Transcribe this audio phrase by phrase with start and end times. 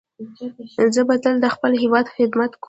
[0.95, 2.59] زه به تل د خپل هیواد خدمت کوم.